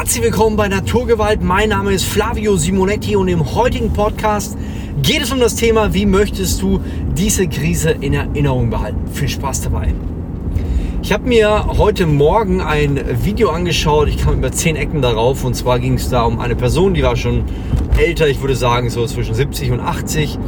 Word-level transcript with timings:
Herzlich 0.00 0.24
willkommen 0.24 0.56
bei 0.56 0.66
Naturgewalt. 0.66 1.42
Mein 1.42 1.68
Name 1.68 1.92
ist 1.92 2.06
Flavio 2.06 2.56
Simonetti 2.56 3.16
und 3.16 3.28
im 3.28 3.54
heutigen 3.54 3.92
Podcast 3.92 4.56
geht 5.02 5.20
es 5.20 5.30
um 5.30 5.40
das 5.40 5.56
Thema, 5.56 5.92
wie 5.92 6.06
möchtest 6.06 6.62
du 6.62 6.80
diese 7.12 7.46
Krise 7.46 7.90
in 7.90 8.14
Erinnerung 8.14 8.70
behalten. 8.70 9.06
Viel 9.12 9.28
Spaß 9.28 9.60
dabei. 9.60 9.92
Ich 11.02 11.12
habe 11.12 11.28
mir 11.28 11.66
heute 11.76 12.06
Morgen 12.06 12.62
ein 12.62 12.98
Video 13.22 13.50
angeschaut. 13.50 14.08
Ich 14.08 14.16
kam 14.16 14.38
über 14.38 14.50
zehn 14.50 14.74
Ecken 14.74 15.02
darauf 15.02 15.44
und 15.44 15.52
zwar 15.52 15.78
ging 15.78 15.94
es 15.94 16.08
da 16.08 16.22
um 16.22 16.40
eine 16.40 16.56
Person, 16.56 16.94
die 16.94 17.02
war 17.02 17.16
schon 17.16 17.44
älter, 17.98 18.26
ich 18.26 18.40
würde 18.40 18.56
sagen 18.56 18.88
so 18.88 19.04
zwischen 19.04 19.34
70 19.34 19.70
und 19.70 19.80
80 19.80 20.38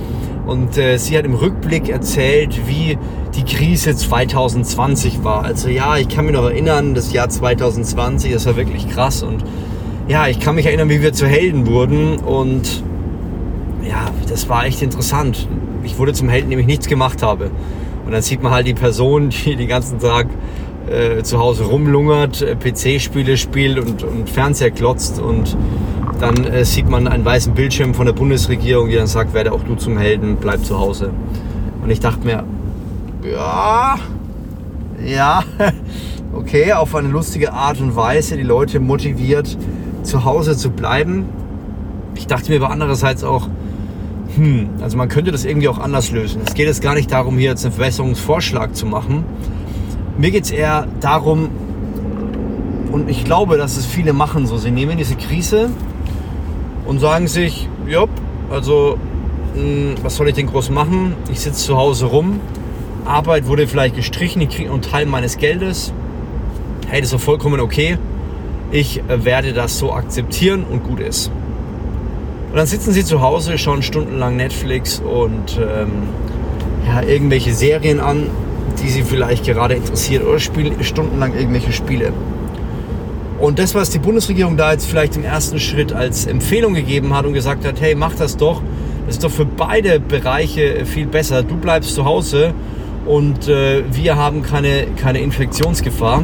und 0.47 0.77
äh, 0.77 0.99
sie 0.99 1.17
hat 1.17 1.25
im 1.25 1.35
Rückblick 1.35 1.89
erzählt, 1.89 2.67
wie 2.67 2.99
die 3.35 3.45
Krise 3.45 3.95
2020 3.95 5.25
war. 5.25 5.45
Also 5.45 5.69
ja, 5.69 5.97
ich 5.97 6.09
kann 6.09 6.27
mich 6.27 6.35
noch 6.35 6.45
erinnern, 6.45 6.95
das 6.95 7.13
Jahr 7.13 7.29
2020, 7.29 8.33
das 8.33 8.47
war 8.47 8.57
wirklich 8.57 8.89
krass. 8.89 9.23
Und 9.23 9.45
ja, 10.09 10.27
ich 10.27 10.41
kann 10.41 10.55
mich 10.57 10.67
erinnern, 10.67 10.89
wie 10.89 11.01
wir 11.01 11.13
zu 11.13 11.27
Helden 11.27 11.67
wurden. 11.67 12.19
Und 12.19 12.83
ja, 13.89 14.11
das 14.29 14.49
war 14.49 14.67
echt 14.67 14.83
interessant. 14.83 15.49
Ich 15.85 15.99
wurde 15.99 16.13
zum 16.13 16.29
Helden, 16.29 16.47
indem 16.47 16.61
ich 16.61 16.67
nichts 16.67 16.87
gemacht 16.89 17.23
habe. 17.23 17.51
Und 18.05 18.13
dann 18.13 18.23
sieht 18.23 18.43
man 18.43 18.53
halt 18.53 18.67
die 18.67 18.75
Person, 18.75 19.31
die 19.31 19.57
den 19.57 19.69
ganzen 19.69 20.01
Tag 20.01 20.27
äh, 20.91 21.23
zu 21.23 21.39
Hause 21.39 21.65
rumlungert, 21.65 22.43
äh, 22.43 22.57
PC-Spiele 22.57 23.37
spielt 23.37 23.79
und, 23.79 24.03
und 24.03 24.29
Fernseher 24.29 24.73
klotzt 24.73 25.21
und 25.21 25.57
dann 26.23 26.45
äh, 26.45 26.65
sieht 26.65 26.89
man 26.89 27.09
einen 27.09 27.25
weißen 27.25 27.53
Bildschirm 27.53 27.95
von 27.95 28.07
der 28.07 28.13
Bundesregierung, 28.13 28.89
die 28.89 28.95
dann 28.95 29.09
sagt, 29.09 29.35
werde 29.35 29.53
auch 29.53 29.65
du 29.65 29.75
zum 29.75 29.99
Helden, 29.99 30.37
bleib 30.37 30.65
zu 30.65 30.79
Hause. 30.79 31.11
Und 31.83 31.91
ich 31.91 31.99
dachte 31.99 32.25
mir, 32.25 32.45
ja, 33.29 33.97
ja, 35.05 35.43
okay, 36.33 36.75
auf 36.75 36.95
eine 36.95 37.09
lustige 37.09 37.53
Art 37.53 37.81
und 37.81 37.97
Weise 37.97 38.37
die 38.37 38.45
Leute 38.45 38.79
motiviert, 38.79 39.59
zu 40.05 40.25
Hause 40.25 40.57
zu 40.57 40.71
bleiben. 40.71 41.25
Ich 42.15 42.29
dachte 42.29 42.53
mir 42.53 42.63
aber 42.63 42.71
andererseits 42.71 43.25
auch, 43.25 43.49
hm, 44.37 44.71
also 44.81 44.97
man 44.97 45.09
könnte 45.09 45.33
das 45.33 45.45
irgendwie 45.45 45.67
auch 45.67 45.79
anders 45.79 46.13
lösen. 46.13 46.43
Es 46.47 46.55
geht 46.55 46.67
jetzt 46.67 46.83
gar 46.83 46.95
nicht 46.95 47.11
darum, 47.11 47.37
hier 47.37 47.51
jetzt 47.51 47.65
einen 47.65 47.75
Verbesserungsvorschlag 47.75 48.77
zu 48.77 48.87
machen. 48.87 49.25
Mir 50.19 50.31
geht 50.31 50.45
es 50.45 50.53
eher 50.53 50.87
darum, 51.01 51.49
und 52.93 53.11
ich 53.11 53.25
glaube, 53.25 53.57
dass 53.57 53.77
es 53.77 53.87
viele 53.87 54.13
machen 54.13 54.47
so, 54.47 54.57
sie 54.57 54.71
nehmen 54.71 54.99
diese 54.99 55.17
Krise 55.17 55.71
und 56.85 56.99
sagen 56.99 57.29
sich, 57.29 57.69
jopp, 57.87 58.11
also 58.51 58.99
mh, 59.55 59.61
hm, 59.61 59.95
was 60.03 60.17
soll 60.17 60.29
ich 60.29 60.35
denn 60.35 60.47
groß 60.47 60.71
machen? 60.71 61.15
Ich 61.31 61.41
sitze 61.41 61.65
zu 61.65 61.77
Hause 61.77 62.07
rum, 62.07 62.41
Arbeit 63.05 63.47
wurde 63.47 63.67
vielleicht 63.67 63.97
gestrichen, 63.97 64.43
ich 64.43 64.51
kriege 64.51 64.71
einen 64.71 64.83
Teil 64.83 65.07
meines 65.07 65.39
Geldes. 65.39 65.93
Hey, 66.89 67.01
das 67.01 67.13
ist 67.13 67.15
doch 67.15 67.25
vollkommen 67.25 67.61
okay. 67.61 67.99
Ich 68.71 68.99
äh, 69.01 69.25
werde 69.25 69.53
das 69.53 69.79
so 69.79 69.93
akzeptieren 69.93 70.65
und 70.71 70.85
gut 70.85 71.01
ist. 71.01 71.31
Und 72.51 72.57
dann 72.57 72.67
sitzen 72.67 72.93
sie 72.93 73.05
zu 73.05 73.21
Hause, 73.23 73.57
schauen 73.59 73.83
stundenlang 73.83 74.37
Netflix 74.37 75.01
und 75.01 75.59
ähm, 75.59 75.91
ja, 76.87 77.03
irgendwelche 77.03 77.55
Serien 77.55 77.99
an, 77.99 78.27
die 78.83 78.89
sie 78.89 79.03
vielleicht 79.03 79.45
gerade 79.45 79.75
interessiert 79.75 80.25
oder 80.25 80.39
spielen 80.39 80.83
stundenlang 80.85 81.35
irgendwelche 81.35 81.73
Spiele. 81.73 82.13
Und 83.43 83.59
das, 83.59 83.75
was 83.75 83.91
die 83.91 83.99
Bundesregierung 83.99 84.57
da 84.57 84.71
jetzt 84.71 84.87
vielleicht 84.87 85.17
im 85.17 85.25
ersten 85.25 85.59
Schritt 85.59 85.93
als 85.93 86.27
Empfehlung 86.27 86.75
gegeben 86.75 87.13
hat 87.13 87.27
und 87.27 87.33
gesagt 87.33 87.65
hat, 87.65 87.81
hey, 87.81 87.97
mach 87.97 88.15
das 88.15 88.37
doch, 88.37 88.63
das 89.05 89.17
ist 89.17 89.25
doch 89.25 89.33
für 89.33 89.45
beide 89.45 89.99
Bereiche 89.99 90.87
viel 90.87 91.07
besser. 91.07 91.43
Du 91.43 91.57
bleibst 91.57 91.93
zu 91.93 92.05
Hause 92.05 92.55
und 93.05 93.49
äh, 93.49 93.83
wir 93.91 94.15
haben 94.15 94.43
keine, 94.43 94.87
keine 94.95 95.19
Infektionsgefahr. 95.19 96.23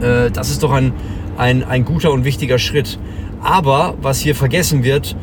Äh, 0.00 0.30
das 0.30 0.50
ist 0.50 0.62
doch 0.62 0.70
ein, 0.70 0.92
ein, 1.36 1.64
ein 1.64 1.84
guter 1.84 2.12
und 2.12 2.24
wichtiger 2.24 2.60
Schritt. 2.60 3.00
Aber 3.42 3.94
was 4.00 4.20
hier 4.20 4.36
vergessen 4.36 4.84
wird, 4.84 5.16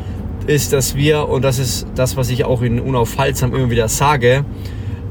ist, 0.47 0.73
dass 0.73 0.97
wir, 0.97 1.29
und 1.29 1.43
das 1.43 1.59
ist 1.59 1.87
das, 1.95 2.17
was 2.17 2.29
ich 2.29 2.43
auch 2.43 2.61
in 2.61 2.81
Unaufhaltsam 2.81 3.55
immer 3.55 3.69
wieder 3.69 3.87
sage, 3.87 4.43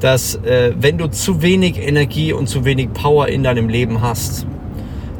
dass 0.00 0.34
äh, 0.34 0.75
wenn 0.78 0.99
du 0.99 1.06
zu 1.06 1.41
wenig 1.41 1.78
Energie 1.78 2.34
und 2.34 2.47
zu 2.47 2.66
wenig 2.66 2.93
Power 2.93 3.28
in 3.28 3.43
deinem 3.43 3.71
Leben 3.71 4.03
hast, 4.03 4.47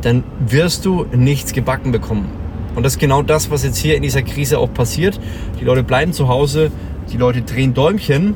dann 0.03 0.25
wirst 0.47 0.85
du 0.85 1.07
nichts 1.15 1.53
gebacken 1.53 1.93
bekommen. 1.93 2.29
Und 2.75 2.85
das 2.85 2.95
ist 2.95 2.99
genau 2.99 3.23
das, 3.23 3.51
was 3.51 3.65
jetzt 3.65 3.79
hier 3.79 3.97
in 3.97 4.03
dieser 4.03 4.23
Krise 4.23 4.59
auch 4.59 4.73
passiert. 4.73 5.19
Die 5.61 5.65
Leute 5.65 5.83
bleiben 5.83 6.13
zu 6.13 6.29
Hause, 6.29 6.71
die 7.13 7.17
Leute 7.17 7.43
drehen 7.43 7.75
Däumchen 7.75 8.35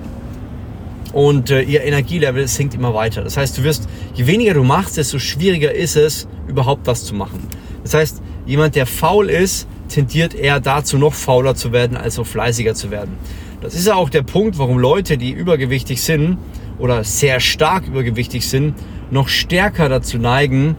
und 1.12 1.50
äh, 1.50 1.62
ihr 1.62 1.82
Energielevel 1.82 2.47
sinkt 2.47 2.75
immer 2.75 2.93
weiter. 2.93 3.22
Das 3.22 3.37
heißt, 3.37 3.56
du 3.56 3.65
wirst, 3.65 3.88
je 4.15 4.26
weniger 4.26 4.55
du 4.55 4.62
machst, 4.62 4.97
desto 4.97 5.19
schwieriger 5.19 5.72
ist 5.72 5.97
es, 5.97 6.28
überhaupt 6.47 6.87
was 6.87 7.05
zu 7.05 7.15
machen. 7.15 7.41
Das 7.82 7.94
heißt, 7.94 8.22
jemand, 8.44 8.75
der 8.75 8.87
faul 8.87 9.31
ist, 9.31 9.66
tendiert 9.88 10.34
eher 10.34 10.60
dazu, 10.60 10.99
noch 10.99 11.15
fauler 11.15 11.55
zu 11.55 11.72
werden, 11.72 11.97
als 11.97 12.19
noch 12.19 12.26
fleißiger 12.26 12.75
zu 12.75 12.91
werden. 12.91 13.15
Das 13.62 13.75
ist 13.75 13.87
ja 13.87 13.94
auch 13.94 14.10
der 14.10 14.22
Punkt, 14.22 14.59
warum 14.59 14.78
Leute, 14.78 15.16
die 15.16 15.31
übergewichtig 15.31 16.03
sind 16.03 16.37
oder 16.78 17.05
sehr 17.05 17.41
stark 17.41 17.87
übergewichtig 17.87 18.47
sind, 18.47 18.75
noch 19.10 19.28
stärker 19.28 19.88
dazu 19.88 20.19
neigen, 20.19 20.76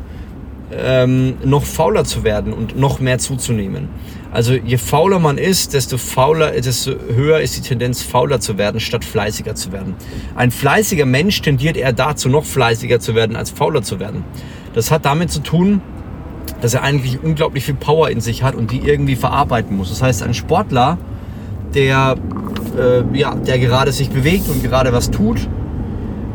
ähm, 0.71 1.35
noch 1.43 1.63
fauler 1.63 2.03
zu 2.03 2.23
werden 2.23 2.53
und 2.53 2.77
noch 2.77 2.99
mehr 2.99 3.19
zuzunehmen. 3.19 3.89
Also 4.31 4.53
je 4.53 4.77
fauler 4.77 5.19
man 5.19 5.37
ist, 5.37 5.73
desto 5.73 5.97
fauler, 5.97 6.51
desto 6.51 6.91
höher 7.13 7.39
ist 7.39 7.57
die 7.57 7.61
Tendenz, 7.61 8.01
fauler 8.01 8.39
zu 8.39 8.57
werden, 8.57 8.79
statt 8.79 9.05
fleißiger 9.05 9.55
zu 9.55 9.71
werden. 9.71 9.95
Ein 10.35 10.51
fleißiger 10.51 11.05
Mensch 11.05 11.41
tendiert 11.41 11.77
eher 11.77 11.93
dazu, 11.93 12.27
noch 12.29 12.45
fleißiger 12.45 12.99
zu 12.99 13.15
werden, 13.15 13.35
als 13.35 13.51
fauler 13.51 13.81
zu 13.81 13.99
werden. 13.99 14.23
Das 14.73 14.91
hat 14.91 15.05
damit 15.05 15.31
zu 15.31 15.39
tun, 15.39 15.81
dass 16.61 16.73
er 16.73 16.83
eigentlich 16.83 17.23
unglaublich 17.23 17.63
viel 17.63 17.75
Power 17.75 18.09
in 18.09 18.19
sich 18.19 18.43
hat 18.43 18.55
und 18.55 18.71
die 18.71 18.79
irgendwie 18.79 19.15
verarbeiten 19.15 19.77
muss. 19.77 19.89
Das 19.89 20.01
heißt, 20.01 20.23
ein 20.23 20.33
Sportler, 20.33 20.97
der, 21.73 22.15
äh, 22.77 23.17
ja, 23.17 23.35
der 23.35 23.59
gerade 23.59 23.91
sich 23.91 24.09
bewegt 24.09 24.49
und 24.49 24.63
gerade 24.63 24.91
was 24.91 25.11
tut, 25.11 25.47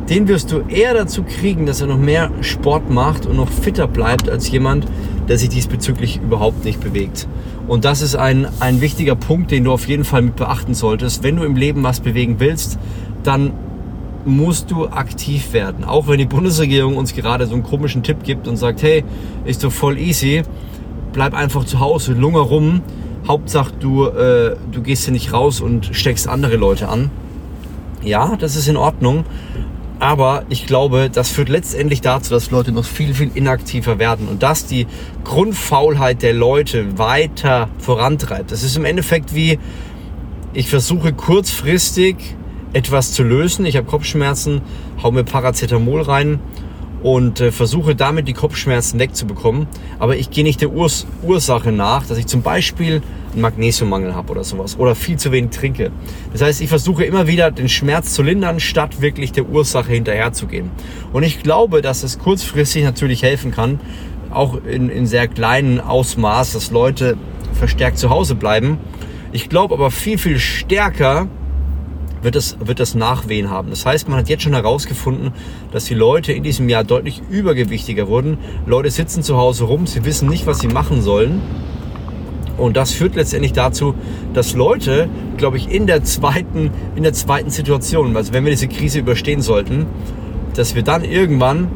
den 0.09 0.29
wirst 0.29 0.53
du 0.53 0.61
eher 0.69 0.95
dazu 0.95 1.23
kriegen, 1.23 1.67
dass 1.67 1.81
er 1.81 1.87
noch 1.87 1.99
mehr 1.99 2.31
Sport 2.41 2.91
macht 2.91 3.27
und 3.27 3.37
noch 3.37 3.51
fitter 3.51 3.87
bleibt 3.87 4.29
als 4.29 4.51
jemand, 4.51 4.87
der 5.29 5.39
sich 5.39 5.49
diesbezüglich 5.49 6.21
überhaupt 6.23 6.65
nicht 6.65 6.81
bewegt. 6.81 7.29
Und 7.69 7.85
das 7.85 8.03
ist 8.03 8.17
ein, 8.17 8.47
ein 8.61 8.81
wichtiger 8.81 9.15
Punkt, 9.15 9.51
den 9.51 9.65
du 9.65 9.73
auf 9.73 9.87
jeden 9.87 10.05
Fall 10.05 10.23
mit 10.23 10.37
beachten 10.37 10.75
solltest. 10.75 11.23
Wenn 11.23 11.37
du 11.37 11.45
im 11.45 11.57
Leben 11.57 11.83
was 11.83 12.01
bewegen 12.01 12.37
willst, 12.39 12.79
dann 13.23 13.53
musst 14.25 14.71
du 14.71 14.89
aktiv 14.89 15.53
werden. 15.53 15.85
Auch 15.85 16.09
wenn 16.09 16.19
die 16.19 16.27
Bundesregierung 16.27 16.97
uns 16.97 17.15
gerade 17.15 17.47
so 17.47 17.55
einen 17.55 17.63
komischen 17.63 18.03
Tipp 18.03 18.25
gibt 18.25 18.49
und 18.49 18.57
sagt, 18.57 18.83
hey, 18.83 19.05
ist 19.45 19.65
doch 19.65 19.73
voll 19.73 19.99
easy, 19.99 20.43
bleib 21.13 21.35
einfach 21.35 21.65
zu 21.65 21.81
Hause, 21.81 22.13
lunger 22.13 22.41
rum. 22.41 22.83
Hauptsache 23.27 23.73
du, 23.79 24.07
äh, 24.07 24.57
du 24.73 24.83
gehst 24.83 25.05
hier 25.05 25.13
nicht 25.13 25.33
raus 25.33 25.61
und 25.61 25.91
steckst 25.93 26.29
andere 26.29 26.57
Leute 26.57 26.89
an. 26.89 27.11
Ja, 28.03 28.35
das 28.37 28.57
ist 28.57 28.69
in 28.69 28.77
Ordnung. 28.77 29.25
Aber 30.03 30.43
ich 30.49 30.67
glaube, 30.67 31.11
das 31.11 31.31
führt 31.31 31.49
letztendlich 31.49 32.01
dazu, 32.01 32.31
dass 32.31 32.51
Leute 32.51 32.73
noch 32.73 32.85
viel, 32.85 33.15
viel 33.15 33.31
inaktiver 33.35 34.01
werden 34.01 34.27
und 34.27 34.43
dass 34.43 34.67
die 34.67 34.89
Grundfaulheit 35.23 36.23
der 36.23 36.33
Leute 36.33 36.99
weiter 36.99 37.69
vorantreibt. 37.79 38.51
Das 38.51 38.65
ist 38.65 38.77
im 38.77 38.85
Endeffekt 38.85 39.33
wie, 39.33 39.61
ich 40.55 40.69
versuche 40.69 41.13
kurzfristig 41.13 42.17
etwas 42.73 43.13
zu 43.13 43.23
lösen. 43.23 43.65
Ich 43.65 43.77
habe 43.77 43.87
Kopfschmerzen, 43.87 44.63
hau 45.05 45.13
mir 45.13 45.23
Paracetamol 45.23 46.03
rein 46.03 46.41
und 47.03 47.41
äh, 47.41 47.51
versuche 47.51 47.95
damit 47.95 48.29
die 48.29 48.33
Kopfschmerzen 48.33 48.99
wegzubekommen. 48.99 49.67
Aber 49.99 50.17
ich 50.17 50.31
gehe 50.31 50.45
nicht 50.45 50.61
der 50.61 50.73
Urs 50.73 51.07
Ursache 51.23 51.73
nach, 51.73 52.07
dass 52.07 52.19
ich 52.19 52.27
zum 52.27 52.43
Beispiel 52.43 53.03
einen 53.33 53.43
Magnesiummangel 53.43 54.15
habe 54.15 54.31
oder 54.33 54.45
sowas 54.45 54.79
oder 54.79 54.95
viel 54.95 55.17
zu 55.17 55.33
wenig 55.33 55.51
trinke. 55.51 55.91
Das 56.33 56.43
heißt, 56.43 56.61
ich 56.61 56.69
versuche 56.69 57.05
immer 57.05 57.27
wieder 57.27 57.51
den 57.51 57.69
Schmerz 57.69 58.13
zu 58.15 58.23
lindern, 58.23 58.61
statt 58.61 59.01
wirklich 59.01 59.33
der 59.33 59.49
Ursache 59.49 59.93
hinterherzugehen. 59.93 60.71
Und 61.13 61.23
ich 61.23 61.43
glaube, 61.43 61.83
dass 61.83 62.03
es 62.03 62.19
kurzfristig 62.19 62.85
natürlich 62.85 63.23
helfen 63.23 63.51
kann, 63.51 63.81
auch 64.31 64.59
in, 64.65 64.89
in 64.89 65.07
sehr 65.07 65.29
kleinen 65.29 65.81
Ausmaß, 65.81 66.53
dass 66.53 66.71
Leute 66.71 67.17
verstärkt 67.55 67.99
zu 67.99 68.11
Hause 68.11 68.35
bleiben. 68.35 68.79
Ich 69.33 69.49
glaube 69.49 69.75
aber 69.75 69.91
viel, 69.91 70.19
viel 70.19 70.39
stärker, 70.39 71.29
wird 72.23 72.37
das, 72.37 72.57
wird 72.61 72.81
das 72.81 72.95
Nachwehen 72.95 73.51
haben. 73.51 73.71
Das 73.71 73.85
heißt, 73.85 74.09
man 74.09 74.19
hat 74.19 74.29
jetzt 74.29 74.43
schon 74.43 74.55
herausgefunden, 74.55 75.33
dass 75.73 75.85
die 75.85 75.95
Leute 75.95 76.33
in 76.33 76.43
diesem 76.43 76.69
Jahr 76.69 76.85
deutlich 76.85 77.23
übergewichtiger 77.31 78.09
wurden. 78.09 78.39
Leute 78.67 78.91
sitzen 78.91 79.23
zu 79.23 79.37
Hause 79.37 79.65
rum, 79.65 79.87
sie 79.87 80.05
wissen 80.05 80.29
nicht, 80.29 80.47
was 80.47 80.61
sie 80.61 80.69
machen 80.69 81.03
sollen. 81.03 81.41
Und 82.59 82.77
das 82.77 82.93
führt 82.93 83.17
letztendlich 83.17 83.53
dazu, 83.53 83.95
dass 84.35 84.55
Leute, 84.55 85.09
glaube 85.37 85.57
ich, 85.57 85.71
in 85.71 85.87
der 85.87 86.05
zweiten, 86.05 86.71
in 86.95 87.03
der 87.03 87.13
zweiten 87.13 87.51
Situation, 87.51 88.17
also 88.17 88.33
wenn 88.33 88.45
wir 88.45 88.51
diese 88.51 88.69
Krise 88.69 89.01
überstehen 89.01 89.41
sollten, 89.41 89.87
dass 90.55 90.75
wir 90.75 90.83
dann 90.83 91.03
irgendwann 91.03 91.69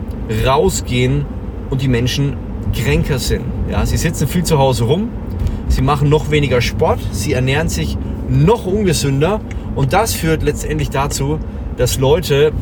rausgehen 0.45 1.25
und 1.71 1.83
die 1.83 1.89
Menschen 1.89 2.37
kränker 2.75 3.19
sind. 3.19 3.45
Ja, 3.71 3.87
sie 3.87 3.97
sitzen 3.97 4.29
viel 4.29 4.45
zu 4.45 4.59
Hause 4.59 4.85
rum, 4.85 5.09
sie 5.69 5.83
machen 5.83 6.09
noch 6.09 6.31
weniger 6.31 6.61
Sport, 6.61 7.01
sie 7.11 7.33
ernähren 7.33 7.69
sich 7.69 7.97
noch 8.29 8.67
ungesünder 8.67 9.41
und 9.77 9.93
das 9.93 10.15
führt 10.15 10.43
letztendlich 10.43 10.91
dazu, 10.91 11.39
dass 11.77 11.99
Leute 11.99 12.53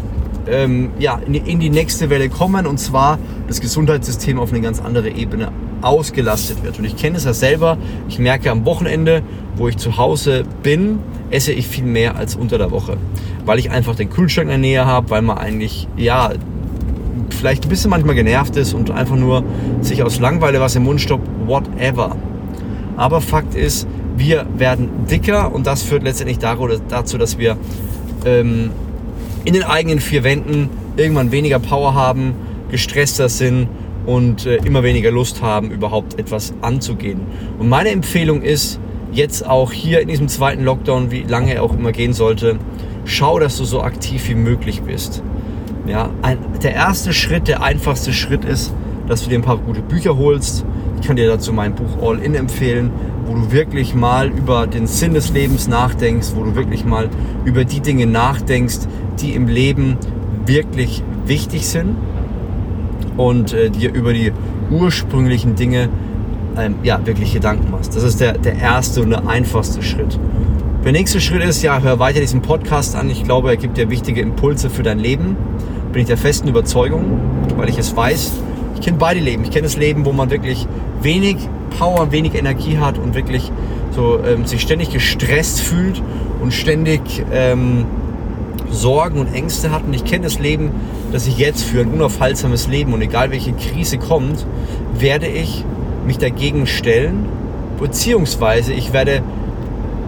ähm, 0.47 0.91
ja, 0.99 1.19
in 1.27 1.61
die 1.61 1.71
nächste 1.71 2.11
Welle 2.11 2.29
kommen 2.29 2.67
und 2.67 2.79
zwar 2.79 3.19
das 3.49 3.61
Gesundheitssystem 3.61 4.39
auf 4.39 4.51
eine 4.51 4.61
ganz 4.61 4.81
andere 4.81 5.09
Ebene 5.09 5.51
ausgelastet 5.81 6.63
wird. 6.63 6.79
Und 6.79 6.85
ich 6.85 6.97
kenne 6.97 7.17
es 7.17 7.25
ja 7.25 7.33
selber. 7.33 7.79
Ich 8.09 8.19
merke 8.19 8.51
am 8.51 8.65
Wochenende, 8.65 9.23
wo 9.57 9.69
ich 9.69 9.77
zu 9.77 9.97
Hause 9.97 10.45
bin, 10.63 10.99
esse 11.31 11.53
ich 11.53 11.67
viel 11.67 11.85
mehr 11.85 12.17
als 12.17 12.37
unter 12.37 12.59
der 12.59 12.71
Woche. 12.71 12.97
Weil 13.45 13.59
ich 13.59 13.71
einfach 13.71 13.95
den 13.95 14.11
Kühlschrank 14.11 14.47
in 14.47 14.51
der 14.51 14.59
Nähe 14.59 14.87
habe, 14.87 15.11
weil 15.11 15.23
man 15.23 15.39
eigentlich, 15.39 15.89
ja, 15.97 16.33
vielleicht 17.31 17.65
ein 17.65 17.69
bisschen 17.69 17.91
manchmal 17.91 18.15
genervt 18.15 18.57
ist 18.57 18.75
und 18.75 18.91
einfach 18.91 19.17
nur 19.17 19.45
sich 19.81 20.03
aus 20.03 20.19
Langweile 20.21 20.61
was 20.61 20.77
im 20.77 20.85
Mund 20.85 21.01
stoppt, 21.01 21.29
whatever. 21.47 22.17
Aber 22.97 23.21
Fakt 23.21 23.55
ist, 23.55 23.87
wir 24.17 24.47
werden 24.57 25.07
dicker 25.11 25.53
und 25.53 25.67
das 25.67 25.83
führt 25.83 26.03
letztendlich 26.03 26.39
dazu, 26.39 27.19
dass 27.19 27.39
wir 27.39 27.57
ähm, 28.25 28.71
in 29.45 29.55
den 29.55 29.65
eigenen 29.65 30.01
vier 30.01 30.25
Wänden 30.25 30.71
irgendwann 30.97 31.33
weniger 31.33 31.59
Power 31.59 31.95
haben, 31.95 32.35
gestresster 32.71 33.29
sind 33.29 33.69
und 34.07 34.47
äh, 34.47 34.57
immer 34.57 34.83
weniger 34.83 35.11
Lust 35.11 35.43
haben, 35.43 35.71
überhaupt 35.71 36.19
etwas 36.19 36.55
anzugehen. 36.61 37.21
Und 37.59 37.69
meine 37.69 37.91
Empfehlung 37.91 38.43
ist, 38.43 38.79
jetzt 39.13 39.47
auch 39.47 39.73
hier 39.73 40.01
in 40.01 40.09
diesem 40.09 40.29
zweiten 40.29 40.65
Lockdown, 40.65 41.11
wie 41.11 41.23
lange 41.23 41.55
er 41.55 41.63
auch 41.63 41.73
immer 41.73 41.93
gehen 41.93 42.13
sollte, 42.13 42.59
schau, 43.05 43.39
dass 43.39 43.57
du 43.57 43.65
so 43.65 43.83
aktiv 43.83 44.29
wie 44.29 44.35
möglich 44.35 44.83
bist. 44.83 45.23
Ja, 45.87 46.11
ein, 46.23 46.39
der 46.63 46.75
erste 46.75 47.13
Schritt, 47.13 47.47
der 47.47 47.63
einfachste 47.63 48.13
Schritt 48.13 48.45
ist, 48.45 48.73
dass 49.07 49.23
du 49.23 49.29
dir 49.29 49.39
ein 49.39 49.43
paar 49.43 49.59
gute 49.59 49.83
Bücher 49.83 50.17
holst. 50.17 50.65
Ich 51.01 51.07
kann 51.07 51.17
dir 51.17 51.29
dazu 51.29 51.53
mein 51.53 51.75
Buch 51.75 52.03
All 52.03 52.19
In 52.19 52.35
empfehlen, 52.35 52.91
wo 53.27 53.35
du 53.35 53.53
wirklich 53.53 53.95
mal 53.95 54.29
über 54.29 54.67
den 54.67 54.87
Sinn 54.87 55.15
des 55.15 55.33
Lebens 55.33 55.69
nachdenkst, 55.69 56.29
wo 56.35 56.45
du 56.45 56.55
wirklich 56.55 56.85
mal 56.85 57.09
über 57.45 57.65
die 57.65 57.81
Dinge 57.81 58.07
nachdenkst, 58.07 58.81
die 59.21 59.35
im 59.35 59.49
Leben 59.49 59.97
wirklich 60.47 61.03
wichtig 61.27 61.67
sind 61.67 61.97
und 63.17 63.53
äh, 63.53 63.71
dir 63.71 63.93
über 63.93 64.13
die 64.13 64.33
ursprünglichen 64.71 65.55
Dinge 65.57 65.89
ähm, 66.57 66.77
ja, 66.83 67.05
wirklich 67.07 67.33
Gedanken 67.33 67.71
machst. 67.71 67.97
Das 67.97 68.03
ist 68.03 68.21
der, 68.21 68.35
der 68.39 68.57
erste 68.57 69.03
und 69.03 69.11
der 69.11 69.27
einfachste 69.27 69.83
Schritt. 69.83 70.19
Der 70.85 70.93
nächste 70.93 71.21
Schritt 71.21 71.43
ist, 71.43 71.63
ja, 71.63 71.81
hör 71.81 71.99
weiter 71.99 72.21
diesen 72.21 72.43
Podcast 72.43 72.95
an. 72.95 73.09
Ich 73.09 73.25
glaube, 73.25 73.49
er 73.49 73.57
gibt 73.57 73.79
dir 73.79 73.89
wichtige 73.89 74.21
Impulse 74.21 74.69
für 74.69 74.83
dein 74.83 74.99
Leben 74.99 75.37
bin 75.95 76.03
ich 76.03 76.09
der 76.09 76.19
festen 76.19 76.49
Überzeugung, 76.49 77.21
weil 77.57 77.69
ich 77.69 77.79
es 77.79 77.97
weiß. 77.97 78.33
Ich 78.75 78.81
kenne 78.81 78.99
beide 78.99 79.21
Leben. 79.21 79.45
Ich 79.45 79.51
kenne 79.51 79.63
das 79.63 79.77
Leben, 79.77 80.05
wo 80.05 80.13
man 80.13 80.29
wirklich 80.29 80.67
wenig 81.01 81.37
Power, 81.79 82.13
wenig 82.13 82.35
Energie 82.35 82.79
hat 82.79 82.99
und 82.99 83.15
wirklich 83.15 83.51
so 83.91 84.19
ähm, 84.25 84.47
sich 84.47 84.61
ständig 84.61 84.91
gestresst 84.91 85.61
fühlt 85.61 86.03
und 86.41 86.53
ständig 86.53 87.01
ähm, 87.33 87.87
Sorgen 88.71 89.19
und 89.19 89.33
Ängste 89.33 89.71
hat. 89.71 89.85
Und 89.85 89.95
ich 89.95 90.05
kenne 90.05 90.25
das 90.25 90.39
Leben, 90.39 90.71
das 91.13 91.27
ich 91.27 91.39
jetzt 91.39 91.63
für 91.63 91.81
ein 91.81 91.93
unaufhaltsames 91.93 92.67
Leben 92.69 92.93
und 92.93 93.03
egal 93.03 93.31
welche 93.31 93.53
Krise 93.53 93.99
kommt, 93.99 94.47
werde 94.99 95.27
ich 95.27 95.65
mich 96.07 96.19
dagegen 96.19 96.67
stellen, 96.67 97.27
beziehungsweise 97.79 98.73
ich 98.73 98.93
werde, 98.93 99.23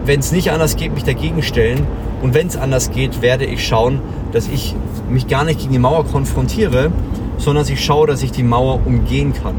wenn 0.05 0.19
es 0.19 0.31
nicht 0.31 0.51
anders 0.51 0.75
geht, 0.75 0.93
mich 0.93 1.03
dagegen 1.03 1.41
stellen 1.43 1.87
und 2.21 2.33
wenn 2.33 2.47
es 2.47 2.57
anders 2.57 2.91
geht, 2.91 3.21
werde 3.21 3.45
ich 3.45 3.65
schauen, 3.65 3.99
dass 4.31 4.47
ich 4.47 4.75
mich 5.09 5.27
gar 5.27 5.43
nicht 5.43 5.59
gegen 5.59 5.71
die 5.71 5.79
Mauer 5.79 6.05
konfrontiere, 6.05 6.91
sondern 7.37 7.63
dass 7.63 7.69
ich 7.69 7.83
schaue, 7.83 8.07
dass 8.07 8.23
ich 8.23 8.31
die 8.31 8.43
Mauer 8.43 8.79
umgehen 8.85 9.33
kann. 9.33 9.55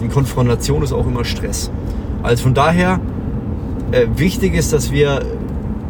Denn 0.00 0.10
Konfrontation 0.10 0.82
ist 0.82 0.92
auch 0.92 1.06
immer 1.06 1.24
Stress. 1.24 1.70
Also 2.22 2.44
von 2.44 2.54
daher, 2.54 3.00
äh, 3.92 4.06
wichtig 4.16 4.54
ist, 4.54 4.72
dass 4.72 4.92
wir, 4.92 5.22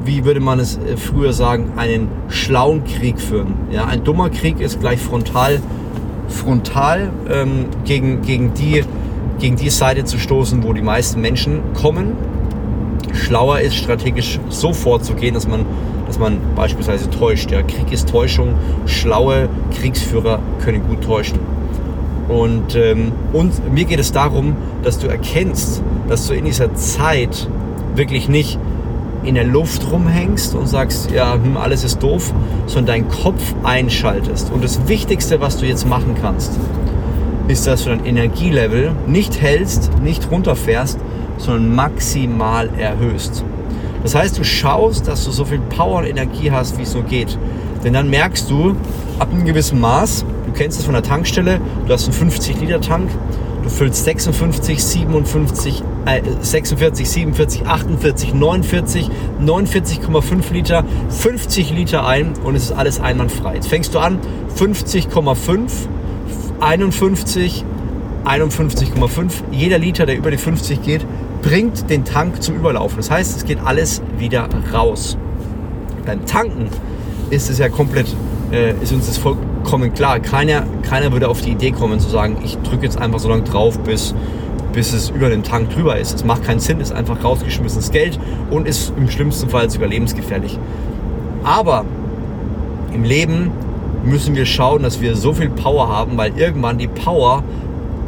wie 0.05 0.25
würde 0.25 0.41
man 0.41 0.61
es 0.61 0.77
äh, 0.77 0.97
früher 0.97 1.33
sagen, 1.33 1.73
einen 1.77 2.09
schlauen 2.29 2.85
Krieg 2.85 3.21
führen. 3.21 3.55
Ja, 3.71 3.87
ein 3.87 4.05
dummer 4.05 4.31
Krieg 4.31 4.61
ist 4.61 4.81
gleich 4.81 5.01
frontal, 5.01 5.61
frontal 6.29 7.11
ähm, 7.31 7.67
gegen, 7.85 8.23
gegen, 8.23 8.55
die, 8.55 8.85
gegen 9.39 9.57
die 9.57 9.71
Seite 9.71 10.05
zu 10.05 10.19
stoßen, 10.19 10.63
wo 10.63 10.73
die 10.73 10.83
meisten 10.83 11.21
Menschen 11.21 11.61
kommen. 11.75 12.13
Schlauer 13.13 13.61
ist, 13.61 13.77
strategisch 13.77 14.39
so 14.49 14.73
vorzugehen, 14.73 15.35
dass 15.35 15.49
man 15.49 15.65
dass 16.07 16.19
man 16.19 16.39
beispielsweise 16.55 17.11
täuscht. 17.11 17.51
Ja, 17.51 17.63
Krieg 17.63 17.93
ist 17.93 18.09
Täuschung. 18.09 18.55
Schlaue 18.87 19.49
Kriegsführer 19.75 20.39
können 20.65 20.87
gut 20.87 21.03
täuschen. 21.03 21.39
Und, 22.29 22.75
ähm, 22.75 23.13
und 23.33 23.73
mir 23.73 23.85
geht 23.85 24.01
es 24.01 24.13
darum, 24.13 24.57
dass 24.83 24.99
du 24.99 25.07
erkennst, 25.07 25.83
dass 26.09 26.27
du 26.27 26.35
in 26.35 26.45
dieser 26.45 26.75
Zeit 26.75 27.49
wirklich 27.95 28.29
nicht 28.29 28.59
in 29.23 29.35
der 29.35 29.45
Luft 29.45 29.91
rumhängst 29.91 30.55
und 30.55 30.67
sagst, 30.67 31.11
ja, 31.11 31.35
hm, 31.35 31.57
alles 31.57 31.85
ist 31.85 32.03
doof, 32.03 32.33
sondern 32.67 32.87
deinen 32.87 33.09
Kopf 33.09 33.55
einschaltest. 33.65 34.53
Und 34.53 34.63
das 34.63 34.89
Wichtigste, 34.89 35.41
was 35.41 35.59
du 35.59 35.67
jetzt 35.67 35.87
machen 35.87 36.15
kannst, 36.21 36.53
ist, 37.49 37.67
dass 37.67 37.85
du 37.85 37.91
dein 37.91 38.05
Energielevel 38.05 38.93
nicht 39.07 39.41
hältst, 39.41 39.91
nicht 40.03 40.31
runterfährst, 40.31 40.99
sondern 41.39 41.75
maximal 41.75 42.71
erhöhst. 42.79 43.45
Das 44.07 44.15
heißt, 44.15 44.39
du 44.39 44.45
schaust, 44.45 45.09
dass 45.09 45.25
du 45.25 45.33
so 45.33 45.45
viel 45.45 45.59
Power 45.59 45.99
und 45.99 46.05
Energie 46.05 46.53
hast, 46.53 46.79
wie 46.79 46.83
es 46.83 46.95
nur 46.95 47.03
geht. 47.03 47.37
Denn 47.83 47.93
dann 47.93 48.09
merkst 48.09 48.49
du, 48.49 48.77
ab 49.19 49.33
einem 49.33 49.45
gewissen 49.45 49.81
Maß, 49.81 50.25
du 50.47 50.53
kennst 50.53 50.79
es 50.79 50.85
von 50.85 50.95
der 50.95 51.03
Tankstelle, 51.03 51.61
du 51.85 51.93
hast 51.93 52.09
einen 52.09 52.31
50-Liter-Tank, 52.31 53.11
du 53.65 53.69
füllst 53.69 54.05
56, 54.05 54.81
57, 54.81 55.83
äh, 56.05 56.23
46, 56.41 57.11
47, 57.11 57.67
48, 57.67 58.33
49, 58.33 59.11
49,5 59.45 60.53
Liter, 60.53 60.85
50 61.09 61.73
Liter 61.73 62.07
ein 62.07 62.35
und 62.45 62.55
es 62.55 62.67
ist 62.67 62.73
alles 62.73 63.01
einwandfrei. 63.01 63.57
Jetzt 63.57 63.67
fängst 63.67 63.93
du 63.93 63.99
an, 63.99 64.21
50,5, 64.57 65.69
51, 66.61 67.65
51,5. 68.25 69.33
Jeder 69.51 69.81
Liter, 69.81 70.07
der 70.07 70.17
über 70.17 70.31
die 70.31 70.39
50 70.39 70.81
geht, 70.83 71.05
bringt 71.43 71.89
den 71.91 72.05
Tank 72.05 72.43
zum 72.43 72.57
Überlaufen. 72.57 72.97
Das 72.99 73.11
heißt, 73.11 73.37
es 73.37 73.45
geht 73.45 73.59
alles 73.65 74.03
wieder 74.19 74.49
raus. 74.73 75.17
Beim 76.05 76.25
Tanken 76.27 76.69
ist 77.31 77.51
es 77.51 77.59
ja 77.59 77.69
komplett, 77.69 78.07
äh, 78.53 78.73
ist 78.83 78.93
uns 78.93 79.07
das 79.07 79.19
vollkommen 79.19 79.93
klar. 79.95 80.21
Keiner, 80.21 80.65
keiner 80.89 81.13
würde 81.13 81.29
auf 81.29 81.41
die 81.41 81.51
Idee 81.51 81.73
kommen 81.73 81.99
zu 82.01 82.09
sagen, 82.09 82.39
ich 82.45 82.57
drücke 82.59 82.85
jetzt 82.85 82.99
einfach 82.99 83.19
so 83.19 83.29
lange 83.29 83.43
drauf, 83.43 83.79
bis, 83.81 84.15
bis 84.73 84.93
es 84.93 85.11
über 85.11 85.29
den 85.29 85.43
Tank 85.43 85.71
drüber 85.71 85.99
ist. 85.99 86.15
Es 86.15 86.25
macht 86.25 86.45
keinen 86.45 86.61
Sinn, 86.61 86.81
ist 86.81 86.93
einfach 86.93 87.23
rausgeschmissenes 87.23 87.91
Geld 87.91 88.19
und 88.51 88.69
ist 88.69 88.93
im 88.97 89.09
schlimmsten 89.09 89.49
Fall 89.49 89.69
sogar 89.71 89.89
lebensgefährlich. 89.89 90.59
Aber 91.43 91.85
im 92.93 93.05
Leben 93.05 93.51
müssen 94.05 94.37
wir 94.37 94.47
schauen, 94.47 94.83
dass 94.83 95.01
wir 95.01 95.17
so 95.17 95.33
viel 95.33 95.51
Power 95.51 95.89
haben, 95.89 96.17
weil 96.17 96.33
irgendwann 96.37 96.79
die 96.79 96.87
Power, 96.87 97.43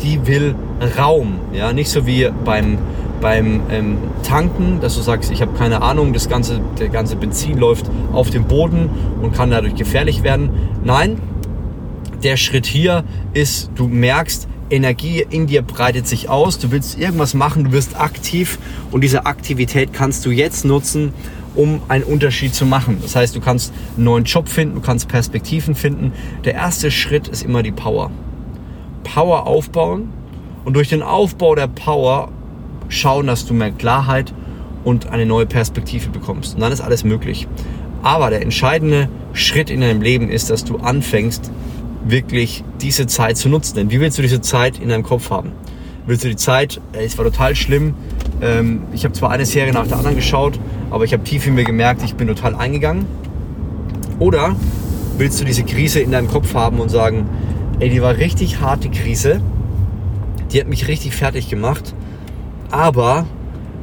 die 0.00 0.26
will 0.26 0.54
Raum. 0.96 1.34
Ja, 1.52 1.72
nicht 1.72 1.90
so 1.90 2.06
wie 2.06 2.28
beim 2.44 2.78
beim 3.20 3.62
ähm, 3.70 3.98
Tanken, 4.22 4.80
dass 4.80 4.94
du 4.94 5.02
sagst, 5.02 5.30
ich 5.30 5.42
habe 5.42 5.56
keine 5.56 5.82
Ahnung, 5.82 6.12
das 6.12 6.28
ganze, 6.28 6.60
der 6.78 6.88
ganze 6.88 7.16
Benzin 7.16 7.58
läuft 7.58 7.86
auf 8.12 8.30
dem 8.30 8.44
Boden 8.44 8.90
und 9.22 9.34
kann 9.34 9.50
dadurch 9.50 9.74
gefährlich 9.74 10.22
werden. 10.22 10.50
Nein, 10.84 11.20
der 12.22 12.36
Schritt 12.36 12.66
hier 12.66 13.04
ist, 13.32 13.70
du 13.74 13.88
merkst, 13.88 14.48
Energie 14.70 15.24
in 15.28 15.46
dir 15.46 15.62
breitet 15.62 16.06
sich 16.06 16.28
aus, 16.28 16.58
du 16.58 16.70
willst 16.70 16.98
irgendwas 16.98 17.34
machen, 17.34 17.64
du 17.64 17.72
wirst 17.72 17.98
aktiv 17.98 18.58
und 18.90 19.02
diese 19.02 19.26
Aktivität 19.26 19.92
kannst 19.92 20.26
du 20.26 20.30
jetzt 20.30 20.64
nutzen, 20.64 21.12
um 21.54 21.80
einen 21.88 22.04
Unterschied 22.04 22.54
zu 22.54 22.66
machen. 22.66 22.98
Das 23.00 23.16
heißt, 23.16 23.34
du 23.34 23.40
kannst 23.40 23.72
einen 23.96 24.04
neuen 24.04 24.24
Job 24.24 24.48
finden, 24.48 24.76
du 24.76 24.80
kannst 24.80 25.08
Perspektiven 25.08 25.74
finden. 25.74 26.12
Der 26.44 26.54
erste 26.54 26.90
Schritt 26.90 27.28
ist 27.28 27.42
immer 27.42 27.62
die 27.62 27.72
Power. 27.72 28.10
Power 29.04 29.46
aufbauen 29.46 30.10
und 30.64 30.74
durch 30.74 30.88
den 30.88 31.02
Aufbau 31.02 31.54
der 31.54 31.66
Power 31.66 32.28
schauen, 32.88 33.26
dass 33.26 33.46
du 33.46 33.54
mehr 33.54 33.70
Klarheit 33.70 34.32
und 34.84 35.08
eine 35.10 35.26
neue 35.26 35.46
Perspektive 35.46 36.10
bekommst. 36.10 36.54
Und 36.54 36.60
dann 36.60 36.72
ist 36.72 36.80
alles 36.80 37.04
möglich. 37.04 37.46
Aber 38.02 38.30
der 38.30 38.42
entscheidende 38.42 39.08
Schritt 39.32 39.70
in 39.70 39.80
deinem 39.80 40.00
Leben 40.00 40.30
ist, 40.30 40.50
dass 40.50 40.64
du 40.64 40.78
anfängst, 40.78 41.50
wirklich 42.04 42.64
diese 42.80 43.06
Zeit 43.06 43.36
zu 43.36 43.48
nutzen. 43.48 43.76
Denn 43.76 43.90
wie 43.90 44.00
willst 44.00 44.18
du 44.18 44.22
diese 44.22 44.40
Zeit 44.40 44.78
in 44.78 44.88
deinem 44.88 45.02
Kopf 45.02 45.30
haben? 45.30 45.52
Willst 46.06 46.24
du 46.24 46.28
die 46.28 46.36
Zeit, 46.36 46.80
es 46.92 47.18
war 47.18 47.24
total 47.24 47.54
schlimm, 47.54 47.94
ähm, 48.40 48.82
ich 48.94 49.04
habe 49.04 49.12
zwar 49.12 49.30
eine 49.30 49.44
Serie 49.44 49.72
nach 49.72 49.86
der 49.86 49.98
anderen 49.98 50.16
geschaut, 50.16 50.58
aber 50.90 51.04
ich 51.04 51.12
habe 51.12 51.22
tief 51.22 51.46
in 51.46 51.54
mir 51.54 51.64
gemerkt, 51.64 52.02
ich 52.02 52.14
bin 52.14 52.28
total 52.28 52.54
eingegangen. 52.54 53.04
Oder 54.18 54.56
willst 55.18 55.40
du 55.40 55.44
diese 55.44 55.64
Krise 55.64 56.00
in 56.00 56.12
deinem 56.12 56.28
Kopf 56.28 56.54
haben 56.54 56.80
und 56.80 56.88
sagen, 56.88 57.28
ey, 57.80 57.90
die 57.90 58.00
war 58.00 58.16
richtig 58.16 58.60
harte 58.60 58.88
Krise, 58.88 59.42
die 60.52 60.60
hat 60.60 60.68
mich 60.68 60.88
richtig 60.88 61.14
fertig 61.14 61.50
gemacht 61.50 61.94
aber 62.70 63.26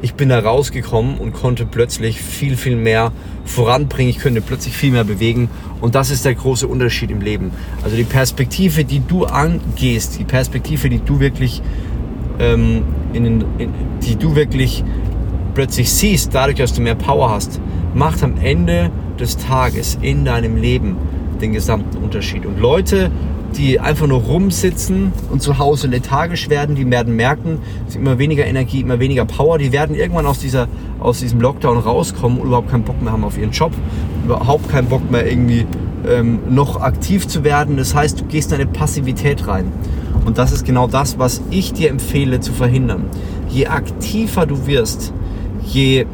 ich 0.02 0.14
bin 0.14 0.28
da 0.28 0.38
rausgekommen 0.38 1.18
und 1.18 1.32
konnte 1.32 1.66
plötzlich 1.66 2.20
viel, 2.20 2.56
viel 2.56 2.76
mehr 2.76 3.12
voranbringen. 3.44 4.10
Ich 4.10 4.18
könnte 4.18 4.40
plötzlich 4.40 4.76
viel 4.76 4.92
mehr 4.92 5.04
bewegen. 5.04 5.48
Und 5.80 5.94
das 5.94 6.10
ist 6.10 6.24
der 6.24 6.34
große 6.34 6.68
Unterschied 6.68 7.10
im 7.10 7.20
Leben. 7.20 7.50
Also 7.82 7.96
die 7.96 8.04
Perspektive, 8.04 8.84
die 8.84 9.00
du 9.00 9.24
angehst, 9.24 10.18
die 10.18 10.24
Perspektive, 10.24 10.88
die 10.90 11.00
du 11.00 11.18
wirklich, 11.20 11.62
ähm, 12.38 12.82
in, 13.12 13.24
in, 13.24 13.44
die 14.06 14.16
du 14.16 14.36
wirklich 14.36 14.84
plötzlich 15.54 15.90
siehst, 15.90 16.34
dadurch, 16.34 16.58
dass 16.58 16.74
du 16.74 16.82
mehr 16.82 16.94
Power 16.94 17.30
hast, 17.30 17.60
macht 17.94 18.22
am 18.22 18.36
Ende 18.38 18.90
des 19.18 19.38
Tages 19.38 19.98
in 20.02 20.24
deinem 20.26 20.56
Leben 20.56 20.96
den 21.40 21.52
gesamten 21.52 21.96
Unterschied. 21.96 22.44
Und 22.44 22.60
Leute, 22.60 23.10
die 23.56 23.80
einfach 23.80 24.06
nur 24.06 24.20
rumsitzen 24.20 25.12
und 25.30 25.42
zu 25.42 25.58
Hause 25.58 25.86
lethargisch 25.88 26.48
werden, 26.48 26.76
die 26.76 26.88
werden 26.90 27.16
merken, 27.16 27.58
es 27.86 27.94
ist 27.94 28.00
immer 28.00 28.18
weniger 28.18 28.44
Energie, 28.44 28.80
immer 28.80 28.98
weniger 28.98 29.24
Power, 29.24 29.58
die 29.58 29.72
werden 29.72 29.96
irgendwann 29.96 30.26
aus, 30.26 30.38
dieser, 30.38 30.68
aus 31.00 31.20
diesem 31.20 31.40
Lockdown 31.40 31.78
rauskommen 31.78 32.38
und 32.38 32.48
überhaupt 32.48 32.70
keinen 32.70 32.84
Bock 32.84 33.00
mehr 33.00 33.12
haben 33.12 33.24
auf 33.24 33.38
ihren 33.38 33.52
Job, 33.52 33.72
überhaupt 34.24 34.68
keinen 34.68 34.88
Bock 34.88 35.10
mehr 35.10 35.28
irgendwie 35.28 35.66
ähm, 36.06 36.40
noch 36.48 36.80
aktiv 36.80 37.26
zu 37.26 37.44
werden. 37.44 37.76
Das 37.76 37.94
heißt, 37.94 38.20
du 38.20 38.24
gehst 38.24 38.52
in 38.52 38.60
eine 38.60 38.66
Passivität 38.66 39.46
rein. 39.46 39.72
Und 40.24 40.38
das 40.38 40.52
ist 40.52 40.64
genau 40.64 40.86
das, 40.86 41.18
was 41.18 41.42
ich 41.50 41.72
dir 41.72 41.90
empfehle 41.90 42.40
zu 42.40 42.52
verhindern. 42.52 43.04
Je 43.48 43.66
aktiver 43.66 44.44
du 44.46 44.66
wirst, 44.66 45.12
je 45.62 46.06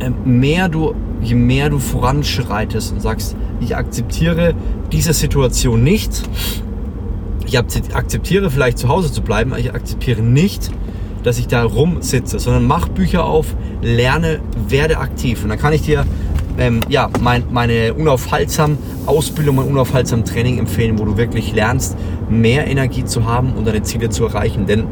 ähm, 0.00 0.14
mehr 0.24 0.68
du, 0.68 0.94
je 1.22 1.34
mehr 1.34 1.70
du 1.70 1.78
voranschreitest 1.78 2.92
und 2.92 3.02
sagst, 3.02 3.36
ich 3.60 3.76
akzeptiere 3.76 4.54
diese 4.92 5.12
Situation 5.12 5.82
nicht, 5.82 6.22
ich 7.46 7.58
akzeptiere 7.58 8.50
vielleicht 8.50 8.78
zu 8.78 8.88
Hause 8.88 9.12
zu 9.12 9.22
bleiben, 9.22 9.52
aber 9.52 9.60
ich 9.60 9.74
akzeptiere 9.74 10.22
nicht, 10.22 10.70
dass 11.22 11.38
ich 11.38 11.48
da 11.48 11.64
rumsitze, 11.64 12.38
sondern 12.38 12.66
mach 12.66 12.88
Bücher 12.88 13.24
auf, 13.24 13.54
lerne, 13.82 14.40
werde 14.68 14.98
aktiv. 14.98 15.42
Und 15.42 15.50
dann 15.50 15.58
kann 15.58 15.72
ich 15.72 15.82
dir 15.82 16.06
ähm, 16.58 16.80
ja, 16.88 17.10
mein, 17.20 17.44
meine 17.50 17.94
unaufhaltsam 17.94 18.78
Ausbildung, 19.06 19.56
mein 19.56 19.66
unaufhaltsam 19.66 20.24
Training 20.24 20.58
empfehlen, 20.58 20.98
wo 20.98 21.04
du 21.04 21.16
wirklich 21.16 21.52
lernst, 21.52 21.96
mehr 22.28 22.66
Energie 22.66 23.04
zu 23.04 23.26
haben 23.26 23.54
und 23.54 23.66
deine 23.66 23.82
Ziele 23.82 24.10
zu 24.10 24.24
erreichen. 24.26 24.66
Denn 24.66 24.86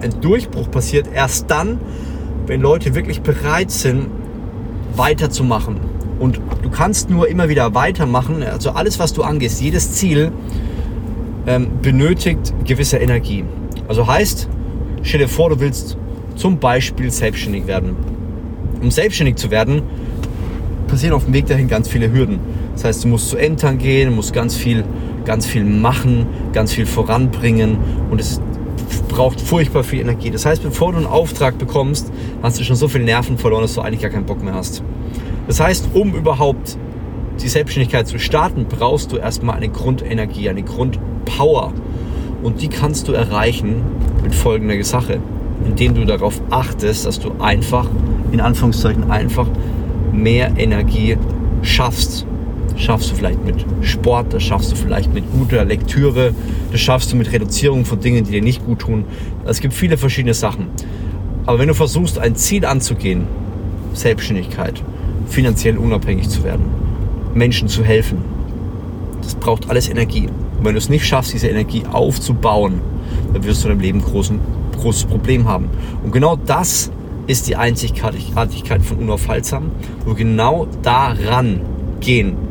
ein 0.00 0.20
Durchbruch 0.20 0.70
passiert 0.70 1.08
erst 1.12 1.50
dann, 1.50 1.78
wenn 2.46 2.60
Leute 2.60 2.94
wirklich 2.94 3.22
bereit 3.22 3.70
sind, 3.70 4.06
weiterzumachen. 4.96 5.76
Und 6.18 6.40
du 6.62 6.70
kannst 6.70 7.10
nur 7.10 7.28
immer 7.28 7.48
wieder 7.48 7.74
weitermachen. 7.74 8.42
Also 8.42 8.70
alles, 8.70 8.98
was 8.98 9.12
du 9.12 9.22
angehst, 9.22 9.60
jedes 9.60 9.92
Ziel 9.92 10.32
ähm, 11.46 11.68
benötigt 11.82 12.54
gewisse 12.64 12.98
Energie. 12.98 13.44
Also 13.88 14.06
heißt, 14.06 14.48
stell 15.02 15.20
dir 15.20 15.28
vor, 15.28 15.50
du 15.50 15.60
willst 15.60 15.96
zum 16.36 16.58
Beispiel 16.58 17.10
selbstständig 17.10 17.66
werden. 17.66 17.96
Um 18.80 18.90
selbstständig 18.90 19.36
zu 19.36 19.50
werden, 19.50 19.82
passieren 20.86 21.14
auf 21.14 21.24
dem 21.24 21.34
Weg 21.34 21.46
dahin 21.46 21.68
ganz 21.68 21.88
viele 21.88 22.12
Hürden. 22.12 22.38
Das 22.74 22.84
heißt, 22.84 23.04
du 23.04 23.08
musst 23.08 23.28
zu 23.28 23.36
Ämtern 23.36 23.78
gehen, 23.78 24.14
musst 24.14 24.32
ganz 24.32 24.56
viel, 24.56 24.84
ganz 25.24 25.46
viel 25.46 25.64
machen, 25.64 26.26
ganz 26.52 26.72
viel 26.72 26.86
voranbringen 26.86 27.78
und 28.10 28.20
es 28.20 28.40
braucht 29.12 29.40
furchtbar 29.40 29.84
viel 29.84 30.00
Energie. 30.00 30.30
Das 30.30 30.46
heißt, 30.46 30.62
bevor 30.62 30.92
du 30.92 30.98
einen 30.98 31.06
Auftrag 31.06 31.58
bekommst, 31.58 32.10
hast 32.42 32.58
du 32.58 32.64
schon 32.64 32.76
so 32.76 32.88
viel 32.88 33.04
Nerven 33.04 33.36
verloren, 33.36 33.62
dass 33.62 33.74
du 33.74 33.82
eigentlich 33.82 34.00
gar 34.00 34.10
keinen 34.10 34.26
Bock 34.26 34.42
mehr 34.42 34.54
hast. 34.54 34.82
Das 35.46 35.60
heißt, 35.60 35.90
um 35.92 36.14
überhaupt 36.14 36.78
die 37.42 37.48
Selbstständigkeit 37.48 38.08
zu 38.08 38.18
starten, 38.18 38.66
brauchst 38.68 39.12
du 39.12 39.16
erstmal 39.16 39.56
eine 39.56 39.68
Grundenergie, 39.68 40.48
eine 40.48 40.62
Grundpower. 40.62 41.72
Und 42.42 42.62
die 42.62 42.68
kannst 42.68 43.06
du 43.06 43.12
erreichen 43.12 43.82
mit 44.22 44.34
folgender 44.34 44.82
Sache, 44.82 45.18
indem 45.64 45.94
du 45.94 46.04
darauf 46.06 46.40
achtest, 46.50 47.06
dass 47.06 47.20
du 47.20 47.32
einfach, 47.38 47.88
in 48.32 48.40
Anführungszeichen 48.40 49.10
einfach, 49.10 49.46
mehr 50.12 50.52
Energie 50.56 51.18
schaffst. 51.60 52.26
Schaffst 52.82 53.12
du 53.12 53.14
vielleicht 53.14 53.44
mit 53.44 53.64
Sport, 53.82 54.34
das 54.34 54.42
schaffst 54.42 54.72
du 54.72 54.74
vielleicht 54.74 55.14
mit 55.14 55.22
guter 55.30 55.64
Lektüre, 55.64 56.34
das 56.72 56.80
schaffst 56.80 57.12
du 57.12 57.16
mit 57.16 57.30
Reduzierung 57.30 57.84
von 57.84 58.00
Dingen, 58.00 58.24
die 58.24 58.32
dir 58.32 58.42
nicht 58.42 58.66
gut 58.66 58.80
tun. 58.80 59.04
Es 59.46 59.60
gibt 59.60 59.72
viele 59.72 59.96
verschiedene 59.96 60.34
Sachen. 60.34 60.66
Aber 61.46 61.60
wenn 61.60 61.68
du 61.68 61.74
versuchst, 61.74 62.18
ein 62.18 62.34
Ziel 62.34 62.64
anzugehen, 62.64 63.28
Selbstständigkeit, 63.94 64.82
finanziell 65.28 65.78
unabhängig 65.78 66.28
zu 66.28 66.42
werden, 66.42 66.64
Menschen 67.34 67.68
zu 67.68 67.84
helfen, 67.84 68.18
das 69.22 69.36
braucht 69.36 69.70
alles 69.70 69.88
Energie. 69.88 70.26
Und 70.58 70.64
wenn 70.64 70.72
du 70.72 70.78
es 70.78 70.88
nicht 70.88 71.06
schaffst, 71.06 71.32
diese 71.32 71.46
Energie 71.46 71.84
aufzubauen, 71.88 72.80
dann 73.32 73.44
wirst 73.44 73.62
du 73.62 73.68
in 73.68 73.74
deinem 73.74 73.82
Leben 73.82 74.00
ein 74.00 74.40
großes 74.76 75.04
Problem 75.04 75.46
haben. 75.46 75.70
Und 76.02 76.10
genau 76.10 76.34
das 76.34 76.90
ist 77.28 77.46
die 77.46 77.54
Einzigartigkeit 77.54 78.82
von 78.82 78.96
Unaufhaltsam, 78.96 79.70
wo 80.04 80.14
genau 80.14 80.66
daran 80.82 81.60
gehen 82.00 82.50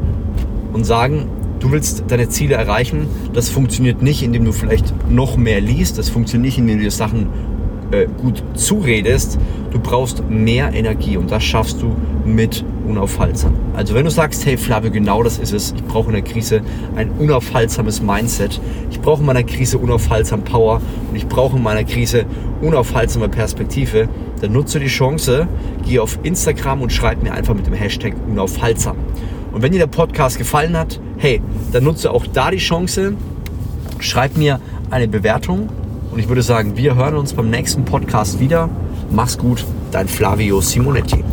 und 0.74 0.86
sagen, 0.86 1.28
du 1.60 1.72
willst 1.72 2.06
deine 2.08 2.30
Ziele 2.30 2.56
erreichen. 2.56 3.08
Das 3.34 3.50
funktioniert 3.50 4.02
nicht, 4.02 4.24
indem 4.24 4.46
du 4.46 4.52
vielleicht 4.52 4.94
noch 5.10 5.38
mehr 5.38 5.62
liest. 5.62 5.98
Das 5.98 6.10
funktioniert 6.10 6.46
nicht, 6.46 6.58
indem 6.58 6.78
du 6.78 6.84
dir 6.86 6.92
Sachen 6.92 7.28
äh, 7.92 8.08
gut 8.18 8.44
zuredest. 8.54 9.38
Du 9.72 9.80
brauchst 9.80 10.24
mehr 10.30 10.74
Energie 10.74 11.18
und 11.18 11.32
das 11.32 11.44
schaffst 11.44 11.82
du 11.82 11.96
mit 12.26 12.64
unaufhaltsam. 12.88 13.54
Also 13.74 13.96
wenn 13.96 14.06
du 14.06 14.12
sagst, 14.12 14.46
hey 14.46 14.58
Flavio, 14.58 14.92
genau 14.92 15.24
das 15.24 15.40
ist 15.40 15.54
es, 15.54 15.74
ich 15.76 15.84
brauche 15.84 16.08
in 16.08 16.14
der 16.14 16.24
Krise 16.24 16.62
ein 16.96 17.12
unaufhaltsames 17.12 18.02
Mindset, 18.02 18.60
ich 18.90 19.00
brauche 19.00 19.22
in 19.22 19.28
meiner 19.28 19.44
Krise 19.44 19.78
unaufhaltsam 19.78 20.44
Power 20.44 20.82
und 21.10 21.16
ich 21.16 21.28
brauche 21.28 21.58
in 21.58 21.64
meiner 21.64 21.84
Krise 21.84 22.26
unaufhaltsame 22.62 23.30
Perspektive, 23.30 24.10
dann 24.42 24.52
nutze 24.52 24.80
die 24.80 24.88
Chance, 24.88 25.48
geh 25.86 26.00
auf 26.00 26.20
Instagram 26.24 26.82
und 26.82 26.92
schreib 26.92 27.24
mir 27.24 27.34
einfach 27.34 27.54
mit 27.54 27.66
dem 27.66 27.74
Hashtag 27.74 28.14
unaufhaltsam. 28.30 28.98
Und 29.52 29.62
wenn 29.62 29.72
dir 29.72 29.80
der 29.80 29.88
Podcast 29.88 30.38
gefallen 30.38 30.78
hat, 30.78 31.00
hey, 31.18 31.42
dann 31.72 31.84
nutze 31.84 32.12
auch 32.12 32.26
da 32.28 32.52
die 32.52 32.58
Chance, 32.58 33.14
schreib 34.00 34.38
mir 34.38 34.60
eine 34.90 35.08
Bewertung 35.08 35.70
und 36.12 36.20
ich 36.20 36.28
würde 36.28 36.42
sagen, 36.42 36.78
wir 36.78 36.96
hören 36.96 37.16
uns 37.16 37.34
beim 37.34 37.50
nächsten 37.50 37.86
Podcast 37.86 38.40
wieder. 38.40 38.70
Mach's 39.12 39.38
gut, 39.38 39.66
dein 39.92 40.08
Flavio 40.08 40.62
Simonetti. 40.62 41.24